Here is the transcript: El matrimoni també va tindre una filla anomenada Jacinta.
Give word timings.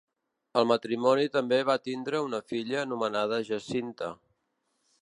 El 0.61 0.63
matrimoni 0.69 1.27
també 1.35 1.59
va 1.71 1.75
tindre 1.89 2.23
una 2.31 2.41
filla 2.53 2.81
anomenada 2.87 3.41
Jacinta. 3.53 4.15